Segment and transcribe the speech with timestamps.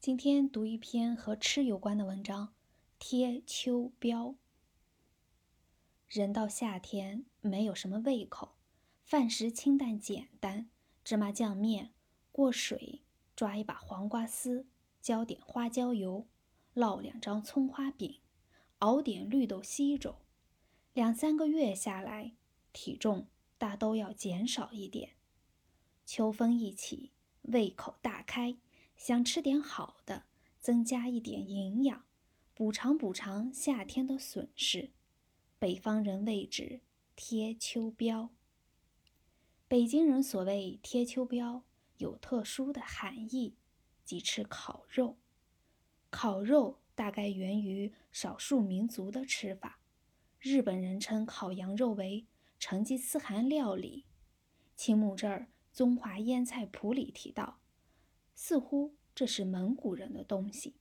[0.00, 2.54] 今天读一篇和吃有关的文章，
[2.98, 4.36] 贴秋膘。
[6.08, 8.56] 人到夏天没有什么胃口，
[9.04, 10.70] 饭食清淡简单，
[11.04, 11.92] 芝麻酱面，
[12.32, 13.02] 过水，
[13.36, 14.66] 抓一把黄瓜丝，
[15.02, 16.26] 浇点花椒油，
[16.74, 18.20] 烙两张葱花饼，
[18.78, 20.16] 熬点绿豆稀粥，
[20.94, 22.32] 两三个月下来，
[22.72, 23.26] 体重
[23.58, 25.10] 大都要减少一点。
[26.06, 27.12] 秋风一起，
[27.42, 28.56] 胃口大开。
[29.00, 30.24] 想吃点好的，
[30.60, 32.04] 增加一点营养，
[32.52, 34.90] 补偿补偿夏天的损失。
[35.58, 36.82] 北方人谓之
[37.16, 38.28] 贴秋膘。
[39.66, 41.62] 北京人所谓贴秋膘，
[41.96, 43.56] 有特殊的含义，
[44.04, 45.16] 即吃烤肉。
[46.10, 49.80] 烤肉大概源于少数民族的吃法。
[50.38, 52.26] 日本人称烤羊肉为
[52.58, 54.04] 成吉思汗料理。
[54.76, 57.56] 青木这儿《中华腌菜谱》里提到。
[58.32, 60.76] 似乎这是蒙古人的东西，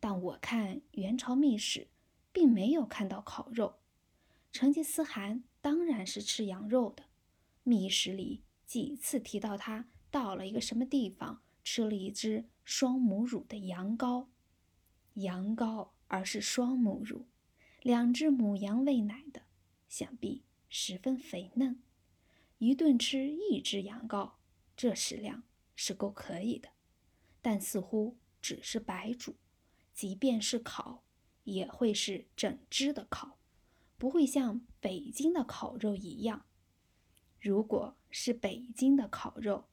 [0.00, 1.86] 但我看元朝秘史
[2.32, 3.78] 并没有看到烤肉。
[4.50, 7.04] 成吉思汗当然是吃羊肉的，
[7.62, 14.26] 秘史里几次提到他到了一个什么地方，吃了一只双母乳的羊羔，
[15.14, 17.28] 羊羔而是双母乳，
[17.82, 19.42] 两只母羊喂奶的，
[19.88, 21.80] 想必十分肥嫩。
[22.58, 24.32] 一顿吃一只羊羔，
[24.76, 25.44] 这食量。
[25.76, 26.68] 是够可以的，
[27.42, 29.36] 但似乎只是白煮，
[29.92, 31.02] 即便是烤，
[31.44, 33.38] 也会是整只的烤，
[33.98, 36.46] 不会像北京的烤肉一样。
[37.40, 39.68] 如果是北京的烤肉，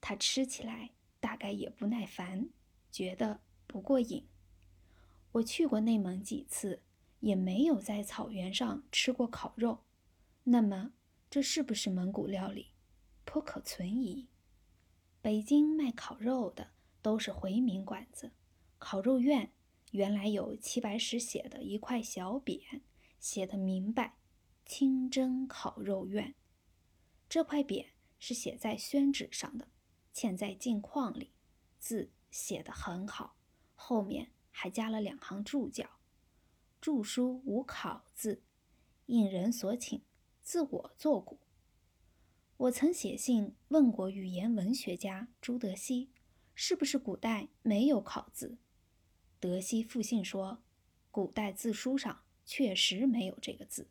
[0.00, 2.50] 它吃起来大概也不耐烦，
[2.92, 4.28] 觉得不过瘾。
[5.32, 6.82] 我去过内蒙几次，
[7.20, 9.84] 也没有在草原上吃过烤肉，
[10.44, 10.92] 那么
[11.30, 12.72] 这是不是蒙古料理？
[13.24, 14.28] 颇可存疑。
[15.20, 16.70] 北京卖烤肉的
[17.06, 18.32] 都是回民馆子，
[18.78, 19.52] 烤肉院
[19.92, 22.80] 原来有齐白石写的一块小匾，
[23.20, 24.16] 写的明白
[24.66, 26.34] “清真烤肉院”。
[27.30, 27.86] 这块匾
[28.18, 29.68] 是写在宣纸上的，
[30.12, 31.30] 嵌在镜框里，
[31.78, 33.36] 字写得很好，
[33.76, 36.00] 后面还加了两行注脚，
[36.80, 38.42] 注书无考字，
[39.06, 40.02] 应人所请，
[40.42, 41.38] 自我作古。
[42.56, 46.10] 我曾写信问过语言文学家朱德熙，
[46.58, 48.56] 是不是古代没有考字？
[49.38, 50.62] 德熙复信说，
[51.10, 53.90] 古代字书上确实没有这个字。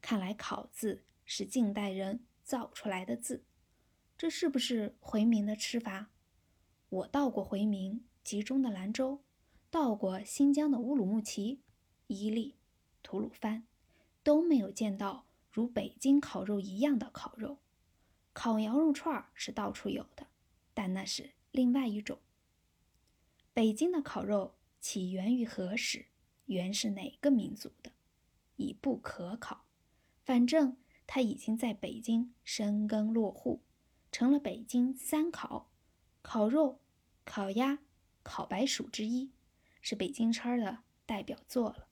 [0.00, 3.44] 看来考字是近代人造出来的字。
[4.16, 6.10] 这是不是回民的吃法？
[6.88, 9.24] 我到过回民集中的兰州，
[9.68, 11.60] 到过新疆的乌鲁木齐、
[12.06, 12.54] 伊犁、
[13.02, 13.64] 吐鲁番，
[14.22, 17.58] 都没有见到如北京烤肉一样的烤肉。
[18.32, 20.28] 烤羊肉串是到处有的，
[20.72, 22.18] 但那是另外一种。
[23.52, 26.06] 北京的烤肉起源于何时？
[26.46, 27.92] 原是哪个民族的？
[28.56, 29.66] 已不可考。
[30.24, 30.76] 反正
[31.06, 33.62] 它已经在北京生根落户，
[34.10, 35.70] 成了北京三烤：
[36.22, 36.80] 烤肉、
[37.24, 37.80] 烤鸭、
[38.22, 39.32] 烤白薯之一，
[39.80, 41.88] 是北京叉的代表作了。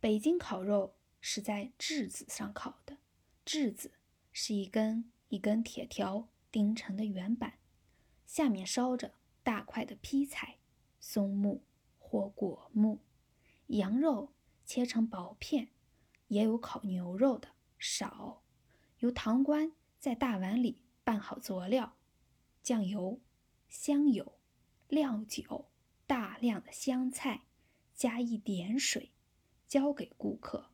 [0.00, 2.98] 北京烤肉是在炙子上烤的，
[3.44, 3.92] 炙子。
[4.30, 7.58] 是一根一根铁条钉成的圆板，
[8.26, 10.58] 下面烧着大块的劈柴，
[11.00, 11.64] 松木
[11.98, 13.00] 或果木。
[13.68, 14.32] 羊肉
[14.64, 15.68] 切成薄片，
[16.28, 17.48] 也有烤牛肉的，
[17.78, 18.42] 少。
[19.00, 21.96] 由堂倌在大碗里拌好佐料，
[22.62, 23.20] 酱油、
[23.68, 24.38] 香油、
[24.88, 25.70] 料酒、
[26.06, 27.42] 大量的香菜，
[27.94, 29.12] 加一点水，
[29.66, 30.70] 交给顾客，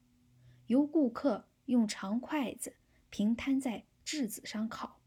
[0.66, 2.76] 由顾客用长筷子。
[3.10, 5.00] 平摊在质子上烤，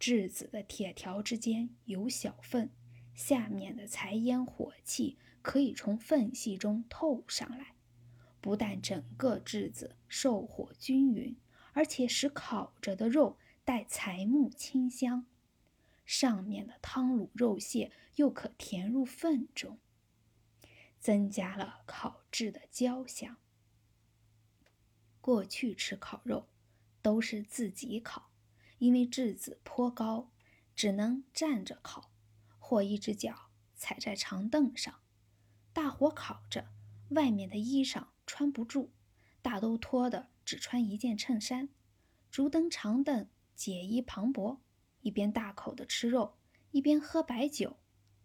[0.00, 2.70] 质子的铁条之间有小缝，
[3.14, 7.76] 下面的柴烟火气可以从缝隙中透上来，
[8.40, 11.36] 不但整个质子受火均匀，
[11.74, 15.26] 而且使烤着的肉带柴木清香，
[16.04, 19.78] 上面的汤卤肉屑又可填入缝中，
[20.98, 23.36] 增加了烤制的焦香。
[25.20, 26.48] 过去吃烤肉。
[27.02, 28.29] 都是自己烤，
[28.80, 30.32] 因为质子颇高，
[30.74, 32.10] 只能站着烤，
[32.58, 35.00] 或一只脚踩在长凳上，
[35.72, 36.66] 大火烤着，
[37.10, 38.90] 外面的衣裳穿不住，
[39.40, 41.68] 大都脱的只穿一件衬衫，
[42.30, 44.58] 竹灯长凳，解衣磅礴，
[45.02, 46.36] 一边大口的吃肉，
[46.72, 47.76] 一边喝白酒，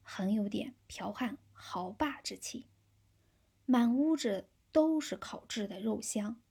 [0.02, 2.66] 很有点剽悍豪霸之气，
[3.66, 6.42] 满屋子都是烤制的肉香，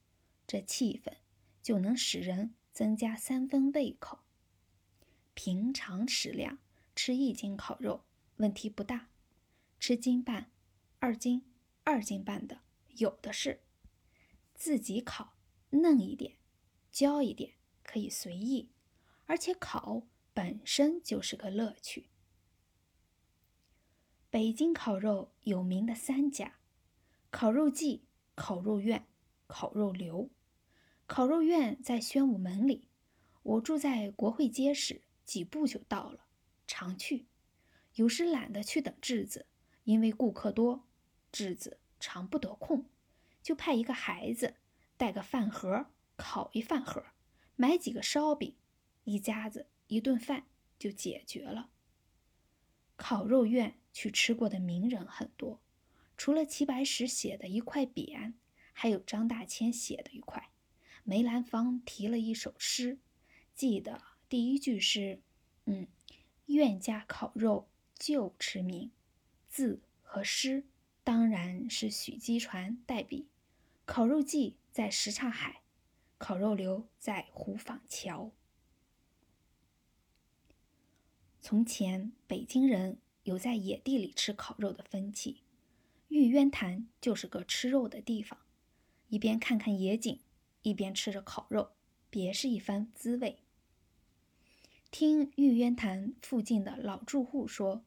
[0.47, 1.15] 这气氛。
[1.63, 4.19] 就能使人增加三分胃口。
[5.33, 6.59] 平常食量，
[6.97, 8.05] 吃一斤烤肉，
[8.39, 9.07] 问题不大；
[9.79, 10.51] 吃斤半、
[10.99, 11.47] 二斤、
[11.85, 12.63] 二斤半的
[12.97, 13.63] 有的是。
[14.55, 15.37] 自己烤，
[15.71, 16.37] 嫩一点，
[16.91, 17.55] 焦一点，
[17.85, 18.73] 可以随意，
[19.27, 22.11] 而且烤本身就是个乐趣。
[24.31, 26.59] 北京烤肉有名的三家：
[27.31, 28.05] 烤肉季、
[28.35, 29.07] 烤肉苑、
[29.47, 30.29] 烤肉流。
[31.15, 32.89] 烤肉院在宣武门里，
[33.45, 36.27] 我住在国会街时，几步就到了，
[36.67, 37.27] 常去。
[37.95, 39.47] 有时懒得去等质子，
[39.85, 40.89] 因为顾客多，
[41.31, 42.87] 质子常不得空。
[43.45, 44.57] 就派一个孩子
[44.97, 47.05] 带个饭盒，烤一饭盒，
[47.55, 48.57] 买几个烧饼，
[49.05, 50.47] 一家子一顿饭
[50.81, 51.71] 就解决了。
[52.97, 55.61] 烤肉院去吃过的名人很多，
[56.17, 58.33] 除了齐白石写的一块匾，
[58.73, 60.51] 还有张大千写的一块。
[61.05, 62.99] 梅兰芳提了一首诗，
[63.55, 65.21] 记得第一句是
[65.67, 65.87] ：“嗯，
[66.47, 67.69] 苑家烤肉
[67.99, 68.91] 就驰名。”
[69.51, 70.65] 字和诗
[71.05, 73.29] 当然是许基传代笔。
[73.85, 75.61] 烤肉季在什刹海，
[76.17, 78.33] 烤肉流在虎坊桥。
[81.43, 85.43] 从前北京人有在野地里吃烤肉的风气，
[86.09, 88.39] 玉渊潭就是个吃肉的地方，
[89.09, 90.19] 一边看看野景，
[90.65, 91.73] 一边吃着烤肉，
[92.09, 93.41] 别是一番滋味。
[94.91, 97.85] 听玉渊潭附近的老住户说，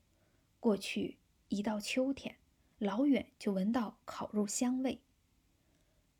[0.59, 1.17] 过去
[1.49, 2.37] 一到秋天，
[2.77, 5.01] 老远就闻到烤肉香味。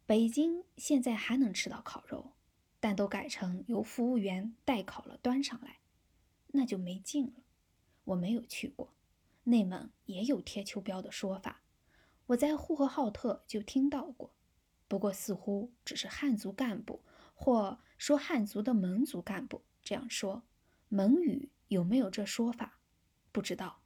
[0.07, 2.33] 北京现在还能吃到烤肉，
[2.80, 5.77] 但都改成由服务员代烤了端上来，
[6.48, 7.44] 那就没劲了。
[8.06, 8.95] 我没有去过，
[9.44, 11.62] 内蒙也有贴秋膘的说法，
[12.27, 14.33] 我在呼和浩特就听到过，
[14.88, 17.04] 不过似乎只是汉族干部
[17.34, 20.44] 或说汉族的蒙族干部这样说，
[20.89, 22.80] 蒙语有没有这说法，
[23.31, 23.81] 不知道。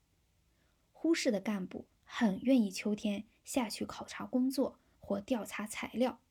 [0.92, 4.78] 呼市的干部很愿意秋天下去考察工作。
[5.04, 6.22] 或调查材料，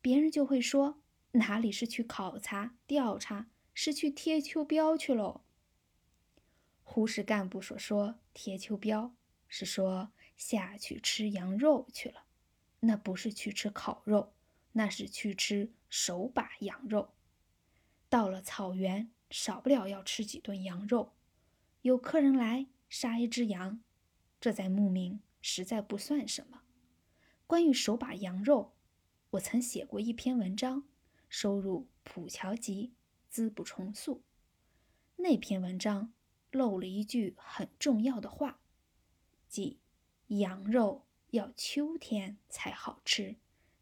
[0.00, 1.02] 别人就会说
[1.32, 5.42] 哪里是去考察调查，是去贴秋膘去喽。
[6.84, 9.12] 呼市干部所说贴秋膘，
[9.46, 12.23] 是说下去吃羊肉去了，
[12.86, 14.34] 那不是去吃烤肉，
[14.72, 17.14] 那是去吃手把羊肉。
[18.08, 21.14] 到了草原，少不了要吃几顿羊肉。
[21.82, 23.80] 有客人来杀一只羊，
[24.40, 26.62] 这在牧民实在不算什么。
[27.46, 28.74] 关于手把羊肉，
[29.30, 30.84] 我曾写过一篇文章，
[31.28, 32.92] 收入《普桥集》，
[33.32, 34.22] 资不重塑。
[35.16, 36.12] 那篇文章
[36.50, 38.60] 漏了一句很重要的话，
[39.48, 39.78] 即
[40.28, 41.03] 羊肉
[41.34, 43.34] 要秋天才好吃，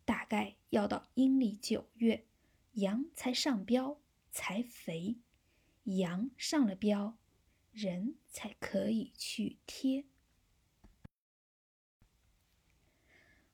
[0.06, 2.25] 大概要到阴历九月，
[2.72, 3.99] 羊才上膘
[4.31, 5.19] 才肥，
[5.84, 7.12] 羊上了膘，
[7.70, 10.06] 人才可以去贴。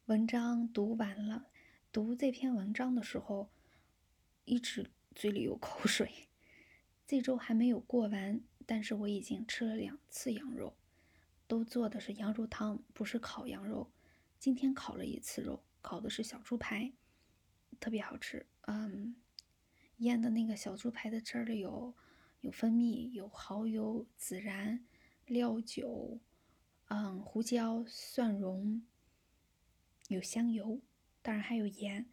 [0.06, 1.48] 文章读完了，
[1.90, 3.50] 读这篇文章的时候，
[4.44, 6.28] 一直嘴里有口水。
[7.04, 10.76] 这周还没有过完，但是我已经吃了两次羊肉，
[11.48, 13.90] 都做的是羊肉汤，不是烤羊肉。
[14.38, 16.92] 今天烤了一次肉，烤的是小猪排，
[17.80, 18.46] 特别好吃。
[18.66, 19.16] 嗯，
[19.96, 21.96] 腌的那个小猪排的汁儿里有
[22.42, 24.86] 有蜂蜜、有蚝油、孜然、
[25.26, 26.20] 料酒，
[26.88, 28.86] 嗯，胡椒、蒜蓉。
[30.08, 30.80] 有香油，
[31.22, 32.10] 当然还有盐。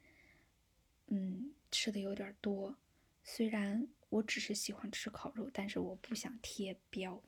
[1.08, 2.78] 嗯，吃的有点多。
[3.22, 7.22] 虽然我只是喜欢吃烤肉，但是我不想贴标。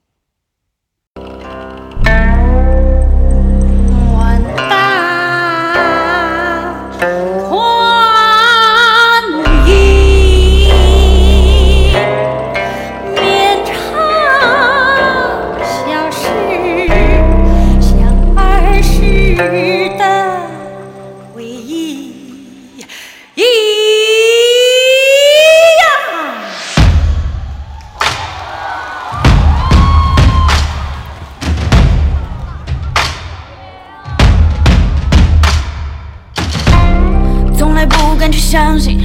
[38.47, 38.97] 相信，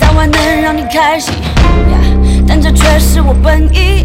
[0.00, 1.32] 早晚能让你开心，
[2.44, 4.02] 但这却是我本意。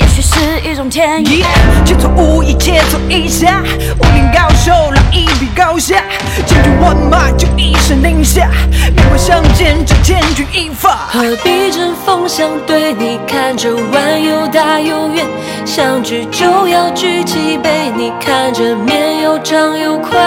[0.00, 1.44] 也许是一种天意，
[1.84, 3.62] 切磋武艺，切磋一下，
[4.00, 6.02] 武林高手来一比高下，
[6.44, 8.48] 千军万马就一声令下，
[8.96, 11.06] 面馆相见这千钧一发。
[11.06, 12.92] 何必针锋相对？
[12.92, 15.24] 你看这碗又大又圆，
[15.64, 17.92] 相聚就要举起杯。
[17.96, 20.20] 你看这面又长又宽。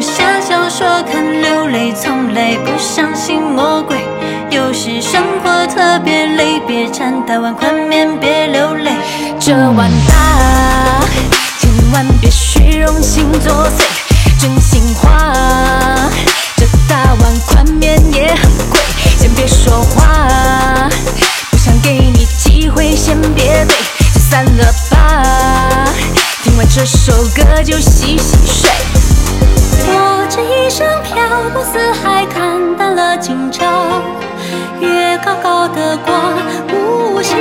[0.00, 3.98] 写小说看流泪从来不相信魔鬼。
[4.50, 8.92] 有时生活特别累别馋大碗宽面别流泪。
[9.38, 11.00] 这碗大
[11.58, 13.99] 千万别虚荣心作祟。
[33.30, 33.64] 今朝
[34.80, 36.34] 月高高的挂
[36.72, 37.36] 无暇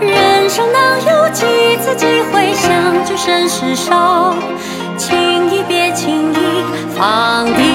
[0.00, 1.44] 人生能有几
[1.76, 4.34] 次机会相聚甚是少
[4.96, 6.64] 情谊别轻易
[6.96, 7.67] 放低。